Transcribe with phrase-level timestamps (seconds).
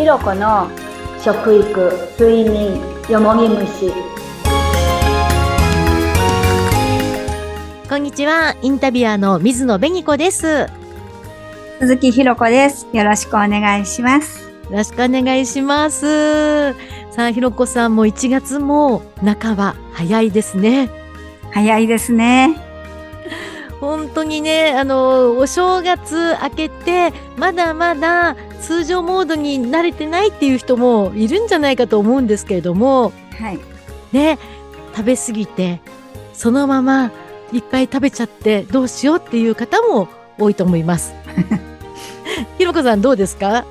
[0.00, 0.66] ひろこの
[1.22, 3.92] 食育睡眠よもぎ虫。
[7.86, 8.56] こんにちは。
[8.62, 10.46] インタビュアーの水野紅子です。
[10.46, 10.66] よ
[11.80, 12.86] 鈴木ひろこです。
[12.94, 14.50] よろしくお願いします。
[14.70, 16.72] ろしくお願いします。
[17.12, 20.88] さあひろこさんも1月も半ば早いですね。
[21.52, 22.56] 早いですね。
[23.80, 33.58] 本当にね、あの、お正月明けて、まだまだ通常モードに慣れてないっていう人もいるんじゃないかと思うんですけれども、はい。
[34.12, 34.38] ね、
[34.94, 35.80] 食べ過ぎて、
[36.32, 37.10] そのまま
[37.52, 41.14] いっぱい食べちゃってどうしようっていう方も多いと思います。
[42.58, 43.64] ひろこさんどうですか？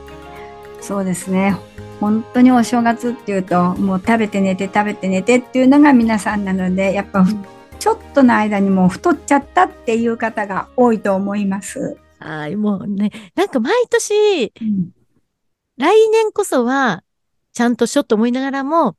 [0.82, 1.56] そうですね。
[2.00, 7.46] 本当にお正月っていうと、もう食べて寝て食べて寝てっていうのが皆さんなので、やっぱ、うん
[7.80, 11.96] ちょっとの間にもう太っちゃったっていう方が多いと思います。
[12.20, 14.92] はい、もうね、なんか毎年、うん、
[15.78, 17.04] 来年こそは、
[17.54, 18.96] ちゃんとしようと思いながらも、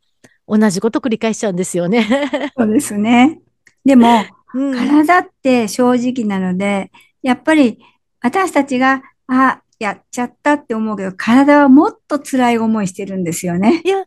[0.49, 2.07] 同じこと繰り返しちゃうんですよね。
[2.57, 3.41] そうですね。
[3.85, 6.91] でも、うん、体って正直なので、
[7.23, 7.79] やっぱり
[8.21, 13.81] 私たちが、あ、やっちゃったって思うけど、体はもっと辛い思いしてるんですよね。
[13.85, 14.05] いや、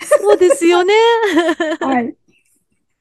[0.00, 0.92] そうですよね。
[1.80, 2.14] はい。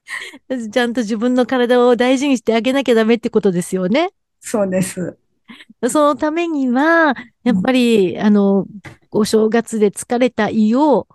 [0.71, 4.11] ちゃんと自分の体を大事にしてあげなきゃダメってことですよね。
[4.39, 5.17] そうです。
[5.89, 8.65] そのためには、やっぱり、あの、
[9.11, 11.07] お正月で疲れた胃を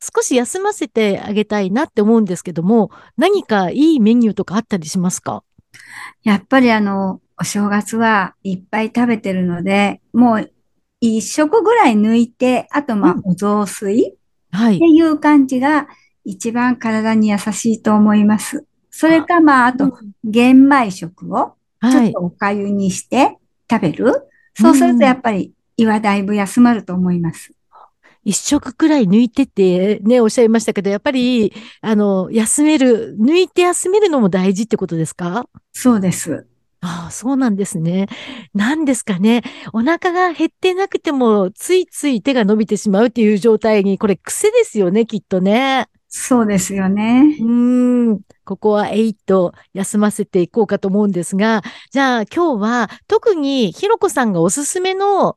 [0.00, 5.42] 少し休ませてあげたいなって思うんですけども、何かいいメニューとかあったりしますか？
[6.22, 10.50] やっぱりあの、お正月はいっぱい食べてるので、もう
[11.00, 14.16] 一食ぐらい抜いて、あとまあ、お雑炊
[14.56, 15.88] っていう感じが、
[16.24, 18.64] 一番体に優しいと思います。
[18.90, 23.38] それか、まあ、あと、玄米食をちょっとおかゆにして
[23.70, 24.04] 食べる？
[24.06, 24.22] はい、
[24.54, 27.52] そうするとやっぱり胃はだいぶ休まると思います。
[28.24, 35.48] 一食くらい抜いてってね、おっしゃいましたけど、やっぱり、あの、休める、抜いて休めるのも大事ってことですか？
[35.72, 36.44] そうです。
[36.80, 38.08] ああ、そうなんですね。
[38.52, 39.42] 何ですかね。
[39.72, 45.86] お腹が減ってなくても、ついつい手が伸びてしまうっていう状態に、これ癖ですよね、きっとね。
[46.08, 47.36] そうですよね。
[47.40, 48.20] うん。
[48.44, 55.36] ここは8休ませていこうかと思うんですが、じゃあ今日は特にひろこさんがおすすめの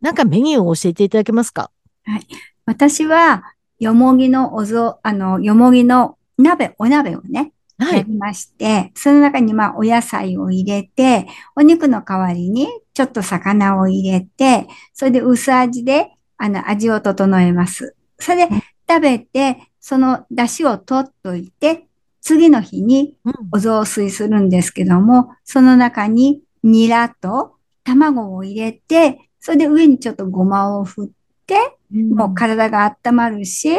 [0.00, 1.70] なんかメニューを教えていただけますか？
[2.04, 2.26] はい。
[2.66, 11.26] 私は、よもぎのおぞ、あの、よもぎの鍋、お鍋をね、はい、やりまして、その中にまあお野菜を入れて、
[11.56, 17.96] お肉の代わりにちょっと魚を入れて、それで薄味であの味を整えます。
[18.18, 18.54] それで
[18.88, 21.88] 食べて、その出汁を取っといて、
[22.20, 23.16] 次の日に
[23.50, 31.08] お雑炊するんですけども、うん、その中にニラと卵を入れて、それで上にちょっとごまを振っ
[31.46, 33.70] て、うん、もう体が温まるし、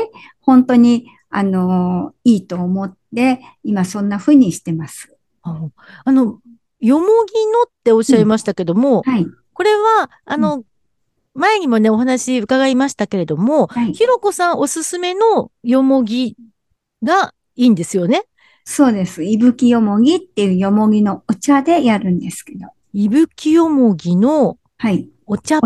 [0.42, 5.16] 本当に、あのいいと思って、今そんな風にしてます。
[5.42, 6.40] あの、
[6.80, 7.12] よもぎ
[7.52, 10.64] のっておっしゃいましたけども、うん、はい、これは、あの、
[11.34, 16.38] 前にもね、お話伺いましたけれども、はい、ひろこさんおすすめのよもぎ
[17.02, 18.24] がいいんですよね。
[18.66, 19.24] そうです。
[19.24, 22.68] いぶきよもぎっていうよもぎのお茶でやるんですけど。
[22.94, 24.60] いぶきよもぎのお茶。
[24.78, 25.60] はい、お茶。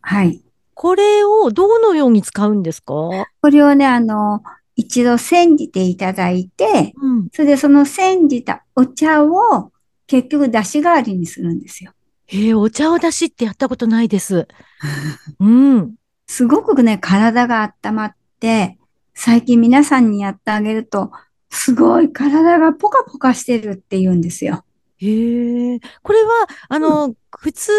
[0.00, 0.42] はい。
[0.74, 2.94] これをどのように使うんですか？
[3.40, 4.42] これをね、あの、
[4.74, 9.70] 一度煎じていただいて、うん、それでその煎じたお茶を
[10.06, 11.92] 結局出し代わりにするんですよ。
[12.32, 14.48] ええー、お茶を出しってやったことないです。
[15.38, 15.94] うん。
[16.26, 18.78] すごくね、体が温まって、
[19.14, 21.12] 最近皆さんにやってあげると、
[21.50, 24.64] すごい体がポカポカしてるって言うんですよ。
[24.96, 25.80] へえ。
[26.02, 26.30] これは、
[26.68, 27.72] あの、うん、普通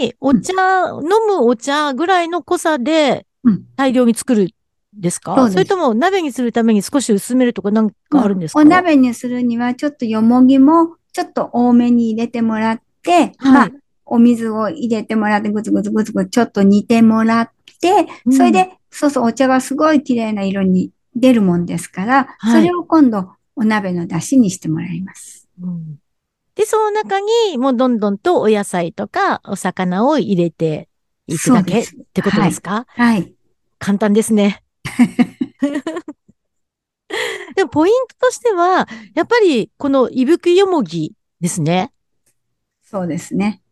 [0.00, 0.52] にお茶、
[0.92, 3.26] うん、飲むお茶ぐらいの濃さで
[3.76, 4.48] 大量に作る
[4.92, 13.70] ですか、うん、それとも鍋にするために少し薄めるとかなんかあるんですか、お鍋にするにはちょっとよもぎもちょっと多めに入れてもらって、はい、まあ、
[14.10, 25.48] お水を入れてもらって、ぐつぐつぐつぐつちょっと煮てもらって、それで、そうそう、お茶がすごい綺麗な色に出るもんですから、はい、それを今度、お鍋の出汁にしてもらいます。
[25.62, 26.00] うん、
[26.56, 30.88] で、その中に、もうどんどんとお野菜とかお魚を入れて
[31.26, 32.86] いくだけってことですか？
[32.88, 33.32] はい。
[33.78, 34.62] 簡単ですね。
[37.54, 41.92] でもポイントとしては、やっぱりこのいぶくよもぎですね。
[42.82, 43.62] そうですね。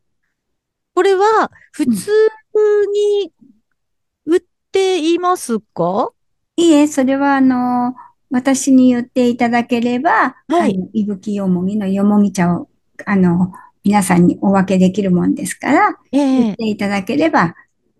[0.99, 2.11] これは普通
[2.93, 3.33] に
[4.27, 4.41] 売っ
[4.73, 6.09] ていますか、
[6.57, 7.95] うん、いいえ、それはあの、
[8.31, 10.91] 私に言っていただければ、はい。
[10.93, 12.69] いぶきよもぎのよもぎ茶を、
[13.07, 13.53] あの、
[13.85, 17.55] 皆さんにお分けできるもんですから、えー、言っていただければ、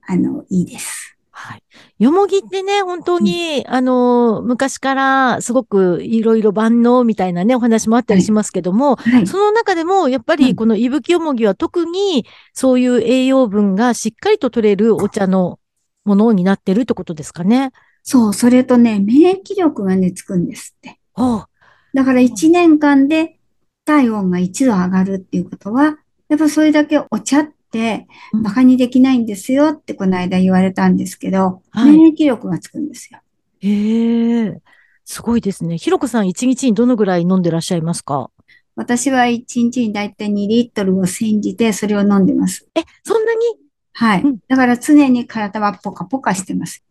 [0.05, 1.17] あの、いいです。
[1.41, 1.63] はい。
[2.01, 15.61] よもぎってね、本当に、うん、あの、昔からすごくいろいろ万能みたいなね、お話もあったりしますけども、はいはい、その中でも、やっぱりこのいぶきよもぎは特にそういう栄養分がしっかりと取れるお茶の
[16.05, 17.71] ものになってるってことですかね。
[18.03, 20.99] そう、それとね、免疫力がね、つくんですって。
[21.95, 23.39] だから1年間で
[23.85, 25.99] 体温が1度上がるっていうことは、
[26.29, 27.58] やっぱそれだけお茶っって
[28.33, 33.21] 馬鹿にできないんですよってこの間言われたんですけど、はい、免疫力がつくんですよ。
[33.61, 34.61] へえ、
[35.05, 35.79] すごいですね。
[35.79, 38.31] ひろこさん1日にどのぐらい飲んでらっしゃいますか？
[38.77, 42.69] 私は1日にだいたい2リットルを煎じてそれを飲んでます。
[42.75, 43.41] え、そんなに？
[43.93, 44.39] はい、うん。
[44.47, 46.85] だから常に体はポカポカしてます。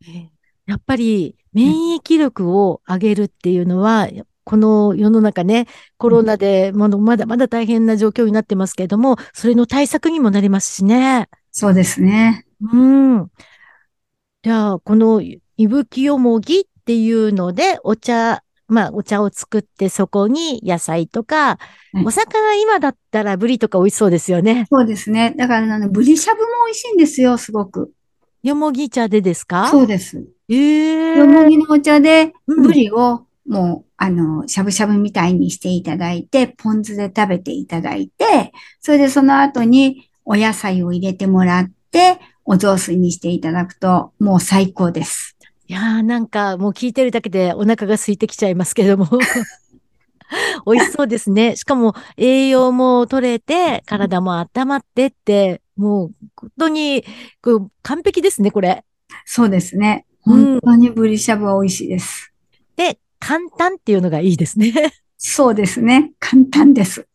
[0.66, 4.10] やっぱり免疫力を上げるっていうのは、
[4.48, 5.68] この世の中ね、
[5.98, 11.28] コロナでまだまだ大変な状況になってますけれども、それの対策にもなりますしね。
[11.52, 12.46] そうですね。
[12.62, 13.28] うん。
[14.44, 21.58] じゃあ、このいぶきよもぎっていうので、お茶、まあ、お茶を作ってそこに野菜とか、
[21.92, 24.66] はい、お魚今だったらブリとか美味しそうですよね。
[24.72, 25.36] そうですね。
[25.38, 27.92] だからあの、ブリしゃぶも美味しいんですよ、すごく。
[28.44, 29.68] よもぎ茶でですか？
[29.68, 30.26] そうです。
[30.48, 31.18] ええー。
[31.18, 38.52] よもぎのお茶で、ブリをもう、あの、しゃぶしゃぶみたいにしていただいて、ポン酢で食べていただいて、
[38.82, 45.38] それでその後にお野菜を入れてもらって、お雑炊にしていただくと、もう最高です。
[45.70, 49.08] いやーなんかもう聞いてるだけでお腹が空いてきちゃいますけども。
[50.66, 51.56] 美味しそうですね。
[51.56, 57.04] しかも栄養も取れて、体も温まってって、もう本当に
[57.42, 58.84] こう完璧ですね、これ。
[59.26, 60.06] そうですね。
[60.22, 62.34] 本当にブリしゃぶは美味しいです。
[62.76, 64.94] で、簡単っていうのがいいですね。
[65.18, 66.12] そうですね。
[66.20, 67.08] 簡単です。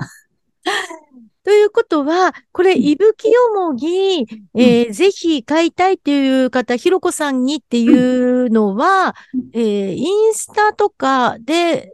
[1.45, 4.21] ということは、これ、いぶきよもぎ、
[4.55, 11.91] えー、うん、ぜひ買いたいっていう方、ひろこさんにっていうのは、うん、えー、インスタとかで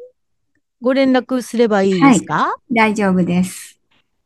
[0.83, 3.78] ご連絡すればいいですか、はい、大丈夫です。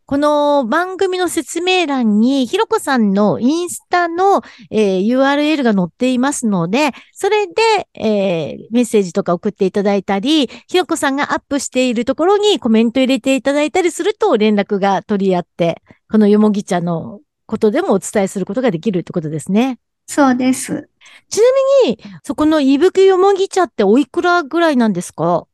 [0.05, 7.53] この番組の説明欄に、ひろこさんのインスタの、えー、URL が載っていますので、それで、
[7.95, 19.79] えー、メッセージとか送っていただいたり、ひろこさんがアップしているところにコメント入れていただいたりすると連絡が取り合って、このよもぎ茶のことでもお伝えすることができるってことですね。
[20.07, 20.89] そうです。
[21.31, 21.43] ちな
[21.85, 25.47] みに、そこのいぶきよもぎ茶っておいくらぐらいなんですか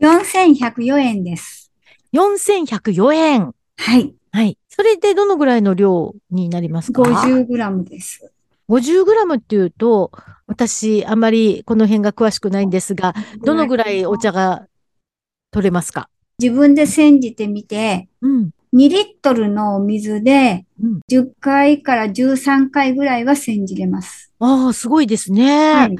[0.00, 1.72] ?4104 円です。
[2.12, 3.54] 4104円。
[3.76, 4.14] はい。
[4.30, 4.58] はい。
[4.68, 8.32] それでどのぐらいの量になりますか ?50 グラムです。
[8.68, 10.10] 50グラムっていうと、
[10.46, 13.14] 私、あまりこの辺が詳しくないんですが、
[13.44, 14.66] どのぐらいお茶が
[15.50, 16.08] 取れますか？
[16.38, 20.64] 自分で煎じてみて、うん、2リットルの水で、
[21.10, 24.32] 10回から13回ぐらいは煎じれます。
[24.38, 25.74] ああ、すごいですね。
[25.74, 25.96] はい。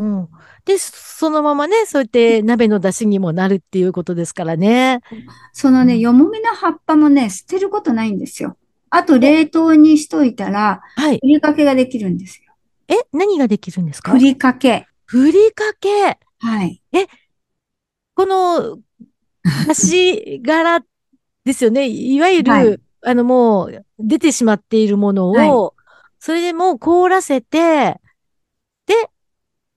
[0.00, 0.28] うん。
[0.64, 5.00] で、そのままね、そうやって鍋の出汁にもなるっていうことですからね。
[5.52, 8.56] そのね、よもぎの葉っぱもね、捨てることないんですよ。
[8.88, 11.18] あと冷凍にしといたら、はい。
[11.18, 12.50] ふりかけができるんですよ。
[12.88, 14.12] え、何ができるんですか？
[14.12, 14.86] ふりかけ。
[15.04, 16.18] ふりかけ。
[16.38, 16.82] はい。
[16.92, 17.06] え、
[18.14, 18.78] この、
[19.44, 20.80] 端柄
[21.44, 21.88] ですよね。
[21.88, 25.50] いわゆる、はい、あのもう、出てしまっているものを、はい、
[26.18, 28.00] それでも凍らせて、で、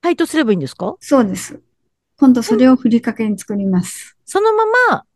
[0.04, 0.96] 解凍すればいいんですか？
[1.00, 1.62] そうです。
[2.18, 4.18] 今度それをふりかけに作ります。
[4.26, 5.06] そのまま、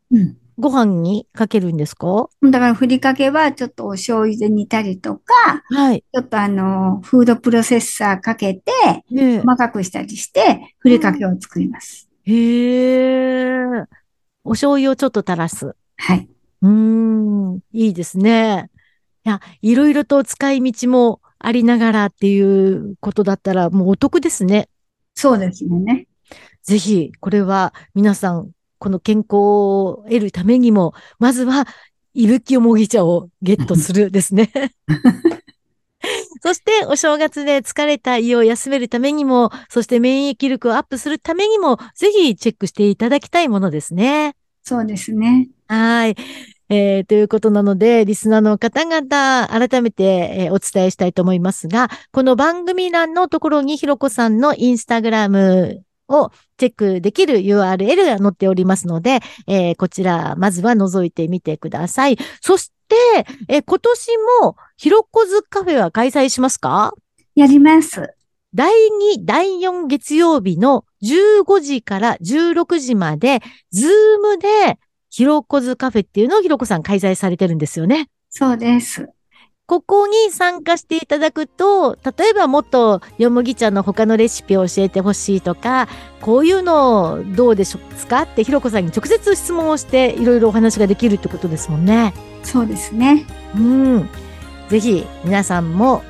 [0.57, 2.31] ご飯にかけるんですか？
[2.43, 6.03] だからふりかけはちょっとお醤油で煮たりとか、はい。
[6.11, 8.73] ちょっとあの、フードプロセッサーかけて、
[9.11, 12.09] 細かくしたりして、ふりかけを作ります。
[12.25, 13.85] へえ。
[14.43, 15.77] お醤油をちょっと垂らす。
[15.99, 16.27] はい。
[16.63, 18.71] うん、いいですね。
[19.27, 24.71] いや、いろいろと使い道もありながらっていうことだったら、もうお得ですね。
[25.19, 26.07] そうですね。
[26.63, 31.67] ぜひ、これは皆さん、この健康を得るためにも、まずは、
[32.15, 34.53] いぶきよもぎ茶をゲットするですね。
[36.41, 44.37] そして、お正月で疲れた胃を休めるためにも、そして免疫力をアップするためにも、ぜひチェックしていただきたいものですね。
[44.63, 45.49] そうですね。
[45.67, 46.15] はい。
[46.71, 62.19] えー、ということなので、リスナーの方々、改めて、えー、お伝えしたいと思いますが、この番組欄のところにひろこさんのインスタグラムをチェックできる URL が載っておりますので、えー、こちら、まずは覗いてみてください。
[62.43, 62.97] そして、
[63.49, 64.11] えー、今年
[64.43, 66.93] も、ひろこずカフェは開催しますか？
[67.35, 68.15] やります。
[68.55, 68.73] 第
[69.17, 74.79] 2、第4月曜日の15時から16時まで、ズームで
[75.11, 78.09] ひろこずカフェっていうのをひろこさん開催されてるんですよね。
[78.31, 79.09] そうです。
[79.67, 85.89] ここに参加していただくと、例えばもっとよもぎ茶の他のレシピを教えてほしいとか、
[86.23, 88.23] こういうのどうでしょうか？
[88.23, 92.15] ってひろこさんに直接質問をしていろいろお話ができるってことですもんね。
[92.43, 93.27] そうですね。
[93.55, 94.09] うん。
[94.71, 96.03] ぜひ皆さんも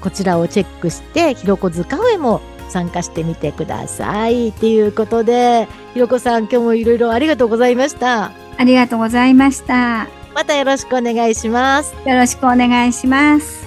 [0.00, 4.48] こちらをチェックして、ひろこ塚上も参加してみてください。
[4.48, 8.32] っていうことで、ひろこさん今日もいろいろありがとうございました。
[8.56, 10.08] ありがとうございました。
[10.34, 11.94] またよろしくお願いします。
[12.06, 13.63] よろしくお願いします。